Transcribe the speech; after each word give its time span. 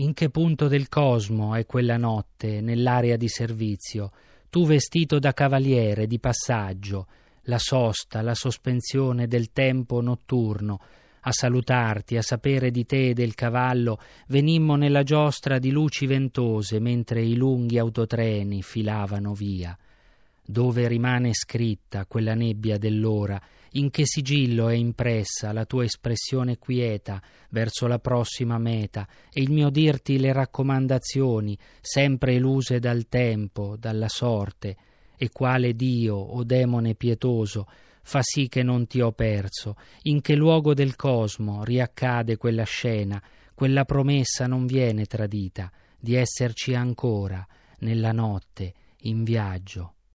In 0.00 0.14
che 0.14 0.30
punto 0.30 0.68
del 0.68 0.88
cosmo 0.88 1.56
è 1.56 1.66
quella 1.66 1.96
notte 1.96 2.60
nell'area 2.60 3.16
di 3.16 3.26
servizio, 3.26 4.12
tu 4.48 4.64
vestito 4.64 5.18
da 5.18 5.32
cavaliere 5.32 6.06
di 6.06 6.20
passaggio, 6.20 7.08
la 7.42 7.58
sosta, 7.58 8.22
la 8.22 8.36
sospensione 8.36 9.26
del 9.26 9.50
tempo 9.50 10.00
notturno, 10.00 10.80
a 11.22 11.32
salutarti, 11.32 12.16
a 12.16 12.22
sapere 12.22 12.70
di 12.70 12.86
te 12.86 13.08
e 13.08 13.12
del 13.12 13.34
cavallo, 13.34 13.98
venimmo 14.28 14.76
nella 14.76 15.02
giostra 15.02 15.58
di 15.58 15.72
luci 15.72 16.06
ventose 16.06 16.78
mentre 16.78 17.20
i 17.20 17.34
lunghi 17.34 17.76
autotreni 17.76 18.62
filavano 18.62 19.34
via. 19.34 19.76
Dove 20.50 20.88
rimane 20.88 21.34
scritta 21.34 22.06
quella 22.06 22.32
nebbia 22.32 22.78
dell'ora 22.78 23.38
in 23.72 23.90
che 23.90 24.06
sigillo 24.06 24.68
è 24.68 24.74
impressa 24.74 25.52
la 25.52 25.66
tua 25.66 25.84
espressione 25.84 26.56
quieta 26.56 27.20
verso 27.50 27.86
la 27.86 27.98
prossima 27.98 28.56
meta 28.56 29.06
e 29.30 29.42
il 29.42 29.50
mio 29.50 29.68
dirti 29.68 30.18
le 30.18 30.32
raccomandazioni 30.32 31.58
sempre 31.82 32.36
eluse 32.36 32.78
dal 32.78 33.08
tempo, 33.08 33.76
dalla 33.76 34.08
sorte, 34.08 34.76
e 35.18 35.28
quale 35.28 35.74
Dio 35.74 36.16
o 36.16 36.42
demone 36.44 36.94
pietoso 36.94 37.68
fa 38.00 38.20
sì 38.22 38.48
che 38.48 38.62
non 38.62 38.86
ti 38.86 39.02
ho 39.02 39.12
perso, 39.12 39.76
in 40.04 40.22
che 40.22 40.34
luogo 40.34 40.72
del 40.72 40.96
cosmo 40.96 41.62
riaccade 41.62 42.38
quella 42.38 42.64
scena, 42.64 43.22
quella 43.52 43.84
promessa 43.84 44.46
non 44.46 44.64
viene 44.64 45.04
tradita 45.04 45.70
di 46.00 46.14
esserci 46.14 46.74
ancora 46.74 47.46
nella 47.80 48.12
notte 48.12 48.72
in 49.00 49.24
viaggio 49.24 49.92